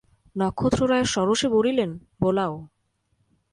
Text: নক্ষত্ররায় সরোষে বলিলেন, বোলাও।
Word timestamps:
নক্ষত্ররায় 0.35 1.05
সরোষে 1.05 1.47
বলিলেন, 1.49 1.89
বোলাও। 2.21 2.53